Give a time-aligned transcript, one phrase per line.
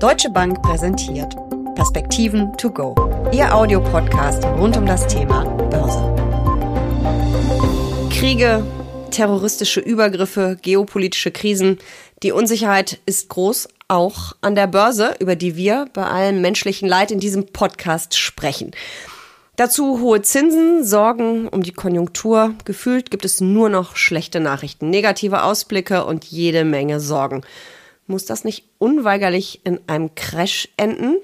[0.00, 1.36] Deutsche Bank präsentiert
[1.74, 2.94] Perspektiven to go.
[3.32, 6.00] Ihr Audiopodcast rund um das Thema Börse.
[8.08, 8.64] Kriege,
[9.10, 11.76] terroristische Übergriffe, geopolitische Krisen.
[12.22, 17.10] Die Unsicherheit ist groß, auch an der Börse, über die wir bei allem menschlichen Leid
[17.10, 18.70] in diesem Podcast sprechen.
[19.56, 22.54] Dazu hohe Zinsen, Sorgen um die Konjunktur.
[22.64, 27.42] Gefühlt gibt es nur noch schlechte Nachrichten, negative Ausblicke und jede Menge Sorgen.
[28.10, 31.18] Muss das nicht unweigerlich in einem Crash enden?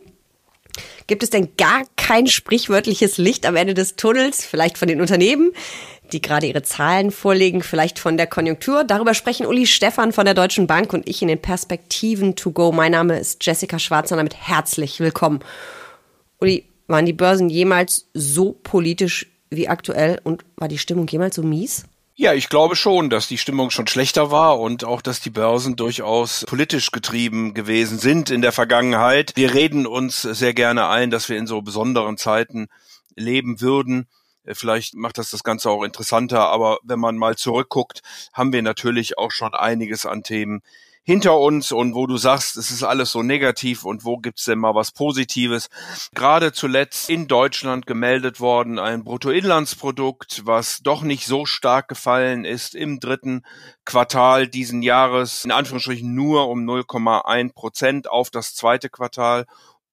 [1.09, 4.47] Gibt es denn gar kein sprichwörtliches Licht am Ende des Tunnels?
[4.47, 5.51] Vielleicht von den Unternehmen,
[6.13, 8.85] die gerade ihre Zahlen vorlegen, vielleicht von der Konjunktur?
[8.85, 12.71] Darüber sprechen Uli Stefan von der Deutschen Bank und ich in den Perspektiven to go.
[12.71, 15.41] Mein Name ist Jessica Schwarzer und damit herzlich willkommen.
[16.39, 21.43] Uli, waren die Börsen jemals so politisch wie aktuell und war die Stimmung jemals so
[21.43, 21.85] mies?
[22.19, 25.77] Ja, ich glaube schon, dass die Stimmung schon schlechter war und auch, dass die Börsen
[25.77, 29.33] durchaus politisch getrieben gewesen sind in der Vergangenheit.
[29.37, 32.69] Wir reden uns sehr gerne ein, dass wir in so besonderen Zeiten
[33.17, 34.07] leben würden.
[34.51, 38.01] Vielleicht macht das das Ganze auch interessanter, aber wenn man mal zurückguckt,
[38.33, 40.63] haben wir natürlich auch schon einiges an Themen
[41.07, 44.59] hinter uns und wo du sagst, es ist alles so negativ und wo gibt's denn
[44.59, 45.69] mal was Positives.
[46.15, 52.75] Gerade zuletzt in Deutschland gemeldet worden ein Bruttoinlandsprodukt, was doch nicht so stark gefallen ist
[52.75, 53.45] im dritten
[53.85, 59.47] Quartal diesen Jahres, in Anführungsstrichen nur um 0,1 Prozent auf das zweite Quartal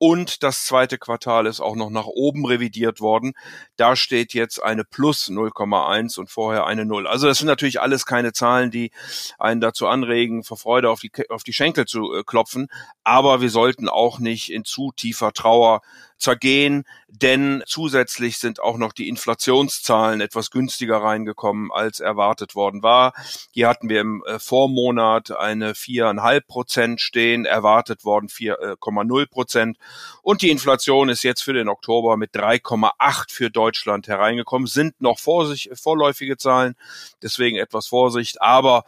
[0.06, 3.32] und das zweite Quartal ist auch noch nach oben revidiert worden.
[3.78, 7.08] Da steht jetzt eine plus 0,1 und vorher eine 0.
[7.08, 8.92] Also das sind natürlich alles keine Zahlen, die
[9.40, 12.68] einen dazu anregen, vor Freude auf die, auf die Schenkel zu äh, klopfen.
[13.06, 15.80] Aber wir sollten auch nicht in zu tiefer Trauer
[16.24, 23.14] zergehen, denn zusätzlich sind auch noch die Inflationszahlen etwas günstiger reingekommen, als erwartet worden war.
[23.52, 29.78] Hier hatten wir im äh, Vormonat eine viereinhalb Prozent stehen, erwartet worden 4,0 äh, Prozent.
[30.22, 35.20] Und die Inflation ist jetzt für den Oktober mit 3,8 für Deutschland hereingekommen, sind noch
[35.20, 36.76] vorläufige Zahlen,
[37.22, 38.86] deswegen etwas Vorsicht, aber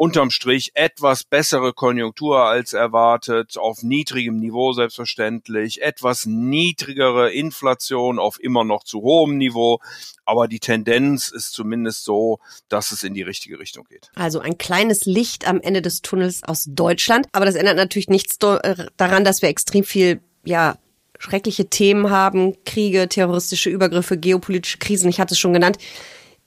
[0.00, 8.40] unterm Strich etwas bessere Konjunktur als erwartet, auf niedrigem Niveau selbstverständlich, etwas niedrigere Inflation auf
[8.40, 9.78] immer noch zu hohem Niveau,
[10.24, 12.38] aber die Tendenz ist zumindest so,
[12.70, 14.10] dass es in die richtige Richtung geht.
[14.14, 18.38] Also ein kleines Licht am Ende des Tunnels aus Deutschland, aber das ändert natürlich nichts
[18.38, 20.78] daran, dass wir extrem viel, ja,
[21.18, 25.76] schreckliche Themen haben, Kriege, terroristische Übergriffe, geopolitische Krisen, ich hatte es schon genannt.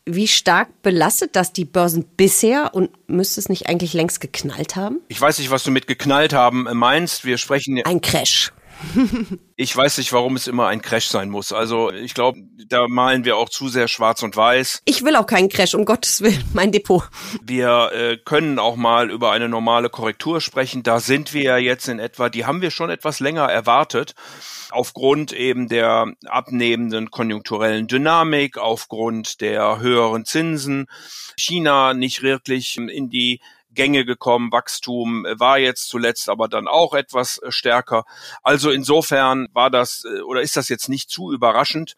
[0.06, 5.00] Wie stark belastet das die Börsen bisher und müsste es nicht eigentlich längst geknallt haben?
[5.08, 7.24] Ich weiß nicht, was du mit geknallt haben meinst.
[7.24, 7.82] Wir sprechen.
[7.86, 8.52] Ein Crash.
[9.56, 11.54] ich weiß nicht, warum es immer ein Crash sein muss.
[11.54, 14.82] Also ich glaube, da malen wir auch zu sehr schwarz und weiß.
[14.86, 17.04] Ich will auch keinen Crash, um Gottes Willen, mein Depot.
[17.42, 20.84] Wir äh, können auch mal über eine normale Korrektur sprechen.
[20.84, 24.16] Da sind wir ja jetzt in etwa, die haben wir schon etwas länger erwartet
[24.74, 30.88] aufgrund eben der abnehmenden konjunkturellen Dynamik, aufgrund der höheren Zinsen,
[31.38, 33.40] China nicht wirklich in die
[33.74, 34.52] Gänge gekommen.
[34.52, 38.06] Wachstum war jetzt zuletzt aber dann auch etwas stärker.
[38.42, 41.96] Also insofern war das äh, oder ist das jetzt nicht zu überraschend.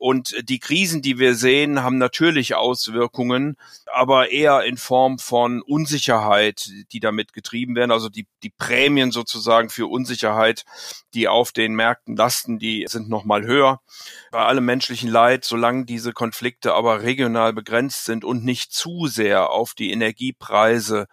[0.00, 6.70] Und die Krisen, die wir sehen, haben natürlich Auswirkungen, aber eher in Form von Unsicherheit,
[6.92, 7.90] die damit getrieben werden.
[7.90, 10.64] Also die, die Prämien sozusagen für Unsicherheit,
[11.12, 13.82] die auf den Märkten lasten, die sind nochmal höher.
[14.30, 19.50] Bei allem menschlichen Leid, solange diese Konflikte aber regional begrenzt sind und nicht zu sehr
[19.50, 21.08] auf die Energiepreise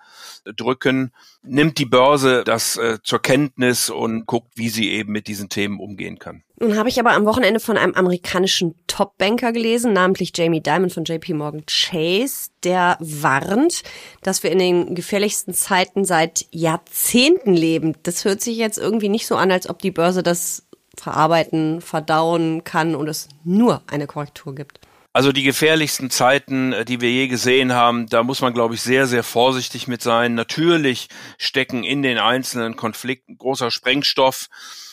[0.46, 1.12] drücken,
[1.44, 5.82] nimmt die Börse das äh, zur Kenntnis und guckt, wie sie eben mit diesen Themen
[5.82, 6.46] umgehen kann.
[6.60, 11.04] Nun habe ich aber am Wochenende von einem amerikanischen Top-Banker gelesen, namentlich Jamie Dimon von
[11.04, 13.84] JP Morgan Chase, der warnt,
[14.24, 17.94] dass wir in den gefährlichsten Zeiten seit Jahrzehnten leben.
[18.02, 20.64] Das hört sich jetzt irgendwie nicht so an, als ob die Börse das
[20.98, 24.80] verarbeiten, verdauen kann und es nur eine Korrektur gibt.
[25.18, 28.82] Also die gefährlichsten Zeiten, äh, die wir je gesehen haben, da muss man, glaube ich,
[28.82, 30.36] sehr, sehr vorsichtig mit sein.
[30.36, 31.08] Natürlich
[31.40, 34.48] stecken in den einzelnen Konflikten großer Sprengstoff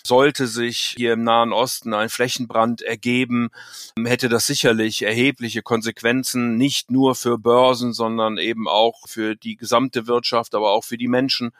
[0.06, 3.48] sollte sich hier im Nahen Osten ein Flächenbrand ergeben,
[3.96, 10.06] hätte das sicherlich erhebliche Konsequenzen, nicht nur für Börsen, sondern eben auch für die gesamte
[10.06, 11.52] Wirtschaft, aber auch für die Menschen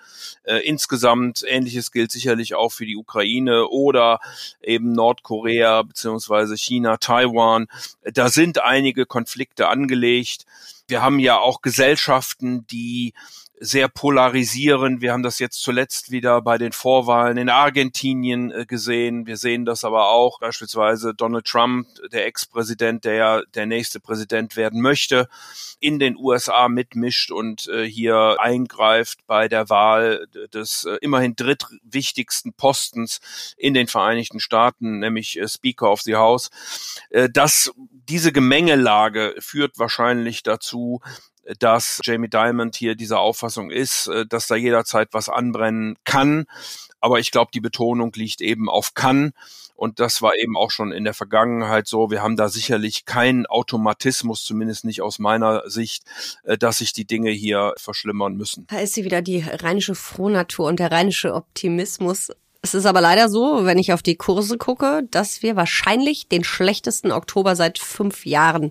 [0.44, 1.42] äh, insgesamt.
[1.46, 4.20] Ähnliches gilt sicherlich auch für die Ukraine oder
[4.60, 7.66] eben Nordkorea beziehungsweise China, Taiwan.
[8.02, 10.46] Da sind einige Konflikte angelegt.
[10.86, 13.14] Wir haben ja auch Gesellschaften, die
[13.60, 15.00] sehr polarisierend.
[15.00, 19.26] Wir haben das jetzt zuletzt wieder bei den Vorwahlen in Argentinien äh, gesehen.
[19.26, 24.56] Wir sehen das aber auch beispielsweise Donald Trump, der Ex-Präsident, der ja der nächste Präsident
[24.56, 25.28] werden möchte,
[25.78, 32.54] in den USA mitmischt und äh, hier eingreift bei der Wahl des äh, immerhin drittwichtigsten
[32.54, 33.20] Postens
[33.56, 36.50] in den Vereinigten Staaten, nämlich Speaker of the House.
[37.32, 37.72] Das,
[38.08, 41.00] diese Gemengelage führt wahrscheinlich dazu,
[41.58, 46.46] dass Jamie Diamond hier dieser Auffassung ist, äh, dass da jederzeit was anbrennen kann.
[47.00, 49.32] Aber ich glaube, die Betonung liegt eben auf kann.
[49.76, 52.10] Und das war eben auch schon in der Vergangenheit so.
[52.10, 56.04] Wir haben da sicherlich keinen Automatismus, zumindest nicht aus meiner Sicht,
[56.44, 58.66] äh, dass sich die Dinge hier verschlimmern müssen.
[58.68, 62.30] Da ist sie wieder die rheinische Frohnatur und der rheinische Optimismus.
[62.64, 66.44] Es ist aber leider so, wenn ich auf die Kurse gucke, dass wir wahrscheinlich den
[66.44, 68.70] schlechtesten Oktober seit fünf Jahren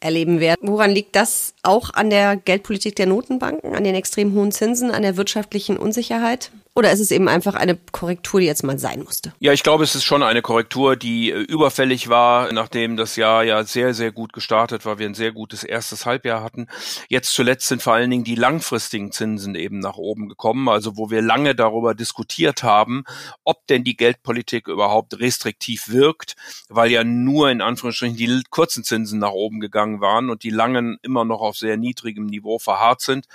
[0.00, 0.68] erleben werden.
[0.68, 1.54] Woran liegt das?
[1.62, 6.50] Auch an der Geldpolitik der Notenbanken, an den extrem hohen Zinsen, an der wirtschaftlichen Unsicherheit?
[6.80, 9.34] Oder ist es eben einfach eine Korrektur, die jetzt mal sein musste?
[9.38, 13.44] Ja, ich glaube, es ist schon eine Korrektur, die äh, überfällig war, nachdem das Jahr
[13.44, 16.68] ja sehr, sehr gut gestartet war, wir ein sehr gutes erstes Halbjahr hatten.
[17.10, 21.10] Jetzt zuletzt sind vor allen Dingen die langfristigen Zinsen eben nach oben gekommen, also wo
[21.10, 23.04] wir lange darüber diskutiert haben,
[23.44, 26.34] ob denn die Geldpolitik überhaupt restriktiv wirkt,
[26.70, 30.96] weil ja nur in Anführungsstrichen die kurzen Zinsen nach oben gegangen waren und die langen
[31.02, 33.26] immer noch auf sehr niedrigem Niveau verharrt sind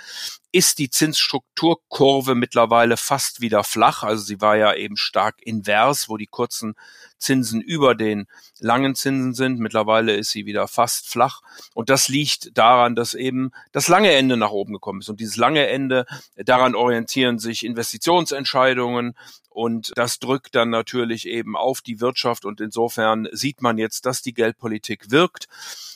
[0.56, 4.02] ist die Zinsstrukturkurve mittlerweile fast wieder flach.
[4.02, 6.76] Also sie war ja eben stark invers, wo die kurzen
[7.18, 8.26] Zinsen über den
[8.58, 9.58] langen Zinsen sind.
[9.58, 11.42] Mittlerweile ist sie wieder fast flach.
[11.74, 15.10] Und das liegt daran, dass eben das lange Ende nach oben gekommen ist.
[15.10, 16.06] Und dieses lange Ende,
[16.36, 19.14] daran orientieren sich Investitionsentscheidungen.
[19.56, 22.44] Und das drückt dann natürlich eben auf die Wirtschaft.
[22.44, 25.48] Und insofern sieht man jetzt, dass die Geldpolitik wirkt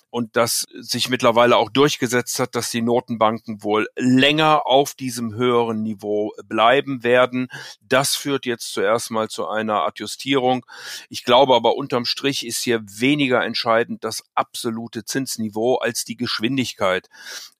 [0.08, 5.82] und das sich mittlerweile auch durchgesetzt hat, dass die Notenbanken wohl länger auf diesem höheren
[5.82, 7.48] Niveau bleiben werden.
[7.82, 10.64] Das führt jetzt zuerst mal zu einer Adjustierung.
[11.10, 17.10] Ich glaube aber unterm Strich ist hier weniger entscheidend das absolute Zinsniveau als die Geschwindigkeit,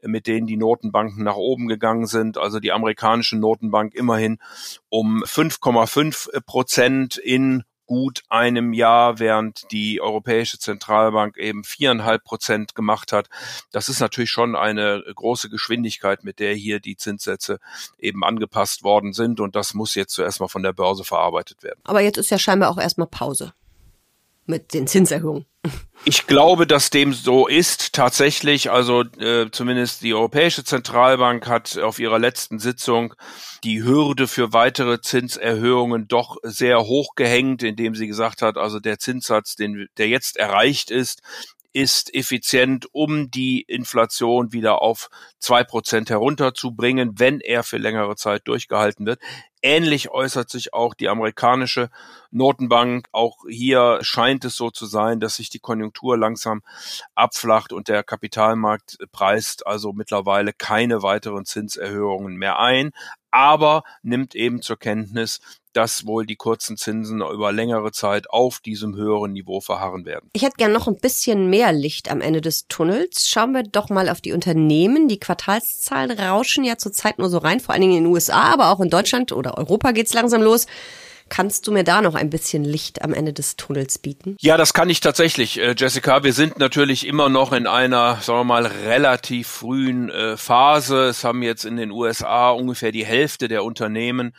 [0.03, 2.39] mit denen die Notenbanken nach oben gegangen sind.
[2.39, 4.39] Also die amerikanische Notenbank immerhin
[4.89, 13.13] um 5,5 Prozent in gut einem Jahr, während die Europäische Zentralbank eben viereinhalb Prozent gemacht
[13.13, 13.29] hat.
[13.73, 17.59] Das ist natürlich schon eine große Geschwindigkeit, mit der hier die Zinssätze
[17.99, 19.41] eben angepasst worden sind.
[19.41, 21.81] Und das muss jetzt zuerst mal von der Börse verarbeitet werden.
[21.83, 23.55] Aber jetzt ist ja scheinbar auch erstmal Pause
[24.47, 25.47] mit den Zinserhöhungen.
[26.07, 28.71] Ich glaube, dass dem so ist tatsächlich.
[28.71, 33.15] Also äh, zumindest die Europäische Zentralbank hat auf ihrer letzten Sitzung
[33.65, 38.99] die Hürde für weitere Zinserhöhungen doch sehr hoch gehängt, indem sie gesagt hat, also der
[38.99, 41.21] Zinssatz, den, der jetzt erreicht ist,
[41.73, 45.09] ist effizient, um die Inflation wieder auf
[45.39, 49.21] zwei Prozent herunterzubringen, wenn er für längere Zeit durchgehalten wird.
[49.63, 51.91] Ähnlich äußert sich auch die amerikanische
[52.31, 53.09] Notenbank.
[53.13, 56.63] Auch hier scheint es so zu sein, dass sich die Konjunktur langsam
[57.15, 62.91] abflacht und der Kapitalmarkt preist also mittlerweile keine weiteren Zinserhöhungen mehr ein,
[63.31, 65.41] aber nimmt eben zur Kenntnis,
[65.73, 70.29] dass wohl die kurzen Zinsen über längere Zeit auf diesem höheren Niveau verharren werden.
[70.33, 73.29] Ich hätte gern noch ein bisschen mehr Licht am Ende des Tunnels.
[73.29, 75.09] Schauen wir doch mal auf die Unternehmen.
[75.09, 78.71] Die Quartalszahlen rauschen ja zurzeit nur so rein, vor allen Dingen in den USA, aber
[78.71, 80.67] auch in Deutschland oder Europa geht's langsam los.
[81.31, 84.37] Kannst du mir da noch ein bisschen Licht am Ende des Tunnels bieten?
[84.41, 86.25] Ja, das kann ich tatsächlich, äh, Jessica.
[86.25, 91.05] Wir sind natürlich immer noch in einer, sagen wir mal, relativ frühen äh, Phase.
[91.05, 94.35] Es haben jetzt in den USA ungefähr die Hälfte der Unternehmen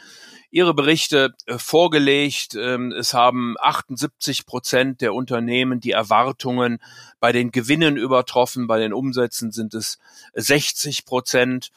[0.51, 2.55] ihre Berichte äh, vorgelegt.
[2.55, 6.79] Ähm, es haben 78 Prozent der Unternehmen die Erwartungen
[7.19, 8.67] bei den Gewinnen übertroffen.
[8.67, 9.97] Bei den Umsätzen sind es
[10.33, 11.71] 60 Prozent.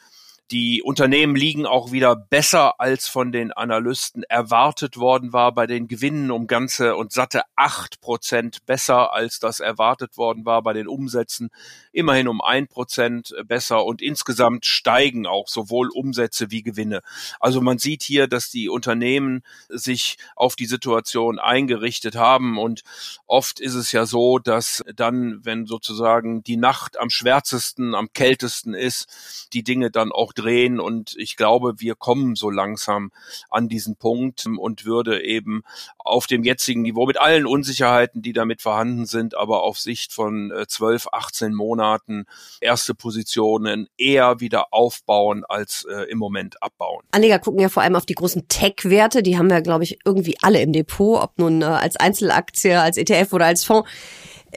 [0.51, 5.51] Die Unternehmen liegen auch wieder besser als von den Analysten erwartet worden war.
[5.55, 10.61] Bei den Gewinnen um ganze und satte acht Prozent besser als das erwartet worden war.
[10.61, 11.49] Bei den Umsätzen
[11.91, 13.85] immerhin um ein Prozent besser.
[13.85, 17.01] Und insgesamt steigen auch sowohl Umsätze wie Gewinne.
[17.39, 22.59] Also man sieht hier, dass die Unternehmen sich auf die Situation eingerichtet haben.
[22.59, 22.83] Und
[23.25, 28.75] oft ist es ja so, dass dann, wenn sozusagen die Nacht am schwärzesten, am kältesten
[28.75, 33.11] ist, die Dinge dann auch drehen und ich glaube, wir kommen so langsam
[33.49, 35.63] an diesen Punkt und würde eben
[35.97, 40.53] auf dem jetzigen Niveau mit allen Unsicherheiten, die damit vorhanden sind, aber auf Sicht von
[40.67, 42.25] 12, äh, 18 Monaten
[42.61, 47.03] erste Positionen eher wieder aufbauen als äh, im Moment abbauen.
[47.11, 50.37] Anleger gucken ja vor allem auf die großen Tech-Werte, die haben wir, glaube ich, irgendwie
[50.41, 53.89] alle im Depot, ob nun äh, als Einzelaktie, als ETF oder als Fonds.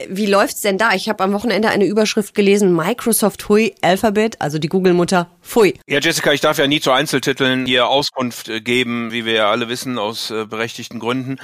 [0.07, 0.93] Wie läuft's denn da?
[0.93, 5.73] Ich habe am Wochenende eine Überschrift gelesen, Microsoft Hui Alphabet, also die Google-Mutter Pfui.
[5.87, 9.49] Ja, Jessica, ich darf ja nie zu Einzeltiteln hier Auskunft äh, geben, wie wir ja
[9.49, 11.37] alle wissen, aus äh, berechtigten Gründen.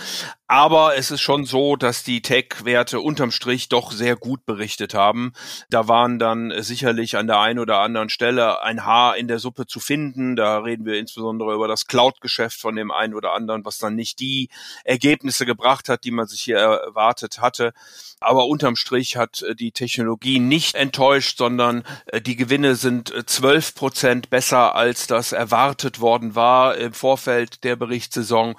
[0.47, 5.33] Aber es ist schon so, dass die Tech-Werte unterm Strich doch sehr gut berichtet haben.
[5.71, 9.39] Da waren dann äh, sicherlich an der einen oder anderen Stelle ein Haar in der
[9.39, 10.35] Suppe zu finden.
[10.35, 14.19] Da reden wir insbesondere über das Cloud-Geschäft von dem einen oder anderen, was dann nicht
[14.19, 14.49] die
[14.83, 17.73] Ergebnisse gebracht hat, die man sich hier erwartet hatte.
[18.19, 23.73] Aber unterm Strich hat äh, die Technologie nicht enttäuscht, sondern äh, die Gewinne sind zwölf
[23.73, 28.55] Prozent besser, als das erwartet worden war im Vorfeld der Berichtssaison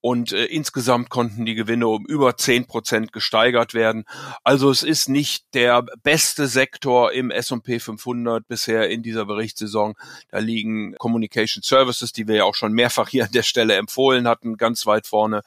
[0.00, 4.04] und äh, insgesamt konnten die Gewinne um über zehn Prozent gesteigert werden.
[4.44, 9.94] Also es ist nicht der beste Sektor im S&P 500 bisher in dieser Berichtssaison.
[10.30, 14.26] Da liegen Communication Services, die wir ja auch schon mehrfach hier an der Stelle empfohlen
[14.26, 15.42] hatten, ganz weit vorne.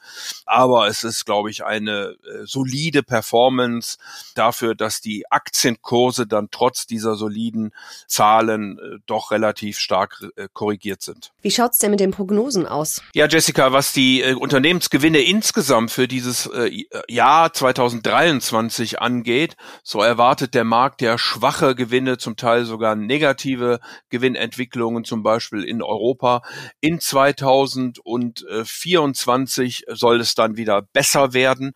[0.46, 3.98] Aber es ist, glaube ich, eine äh, solide Performance
[4.34, 7.72] dafür, dass die Aktienkurse dann trotz dieser soliden
[8.06, 11.32] Zahlen äh, doch relativ stark äh, korrigiert sind.
[11.42, 13.02] Wie schaut's denn mit den Prognosen aus?
[13.14, 20.52] Ja, Jessica, was die äh, Unternehmensgewinne insgesamt für dieses äh, Jahr 2023 angeht, so erwartet
[20.52, 26.42] der Markt ja schwache Gewinne, zum Teil sogar negative Gewinnentwicklungen, zum Beispiel in Europa.
[26.82, 31.72] In 2024 soll es dann wieder besser werden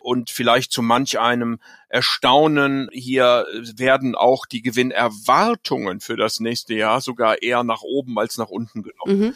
[0.00, 2.88] und vielleicht zu manch einem Erstaunen.
[2.92, 8.48] Hier werden auch die Gewinnerwartungen für das nächste Jahr sogar eher nach oben als nach
[8.48, 9.20] unten genommen.
[9.20, 9.34] Mhm.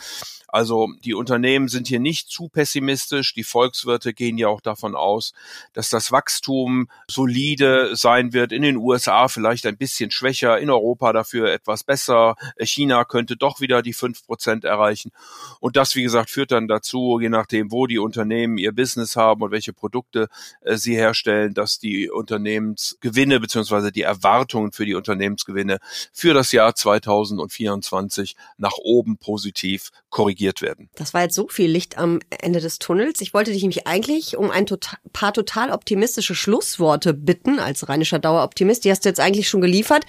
[0.52, 3.32] Also die Unternehmen sind hier nicht zu pessimistisch.
[3.32, 5.32] Die Volkswirte gehen ja auch davon aus,
[5.72, 8.52] dass das Wachstum solide sein wird.
[8.52, 12.36] In den USA vielleicht ein bisschen schwächer, in Europa dafür etwas besser.
[12.58, 15.10] China könnte doch wieder die fünf Prozent erreichen.
[15.58, 19.40] Und das, wie gesagt, führt dann dazu, je nachdem, wo die Unternehmen ihr Business haben
[19.40, 20.28] und welche Produkte
[20.60, 22.10] äh, sie herstellen, dass die
[22.42, 25.78] Unternehmensgewinne beziehungsweise die Erwartungen für die Unternehmensgewinne
[26.12, 30.90] für das Jahr 2024 nach oben positiv korrigiert werden.
[30.96, 33.20] Das war jetzt so viel Licht am Ende des Tunnels.
[33.20, 38.18] Ich wollte dich nämlich eigentlich um ein tota-, paar total optimistische Schlussworte bitten als rheinischer
[38.18, 38.84] Daueroptimist.
[38.84, 40.04] Die hast du jetzt eigentlich schon geliefert.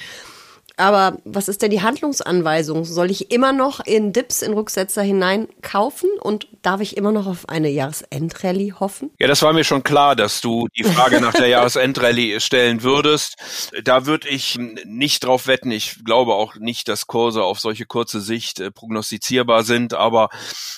[0.75, 2.83] Aber was ist denn die Handlungsanweisung?
[2.83, 7.27] Soll ich immer noch in Dips, in Rücksetzer hinein kaufen und darf ich immer noch
[7.27, 9.11] auf eine Jahresendrallye hoffen?
[9.19, 13.35] Ja, das war mir schon klar, dass du die Frage nach der Jahresendrallye stellen würdest.
[13.83, 15.69] Da würde ich nicht drauf wetten.
[15.69, 19.93] Ich glaube auch nicht, dass Kurse auf solche kurze Sicht äh, prognostizierbar sind.
[19.93, 20.29] Aber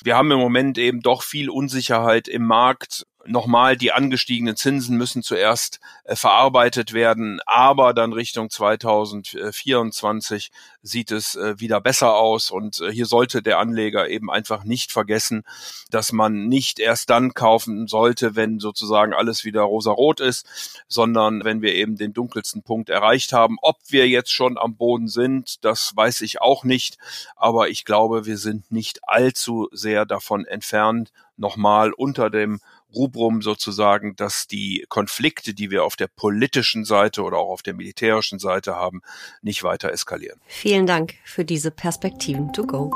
[0.03, 5.24] wir haben im Moment eben doch viel Unsicherheit im Markt nochmal, die angestiegenen Zinsen müssen
[5.24, 10.51] zuerst äh, verarbeitet werden, aber dann Richtung 2024
[10.82, 14.91] sieht es äh, wieder besser aus und äh, hier sollte der Anleger eben einfach nicht
[14.91, 15.44] vergessen,
[15.89, 21.62] dass man nicht erst dann kaufen sollte, wenn sozusagen alles wieder rosarot ist, sondern wenn
[21.62, 23.58] wir eben den dunkelsten Punkt erreicht haben.
[23.62, 26.98] Ob wir jetzt schon am Boden sind, das weiß ich auch nicht,
[27.36, 32.62] aber ich glaube, wir sind nicht allzu sehr davon entfernt, nochmal unter dem
[32.95, 37.73] Rubrum sozusagen, dass die Konflikte, die wir auf der politischen Seite oder auch auf der
[37.73, 39.01] militärischen Seite haben,
[39.41, 40.39] nicht weiter eskalieren.
[40.47, 42.91] Vielen Dank für diese Perspektiven to go.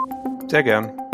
[0.48, 1.09] Sehr gern.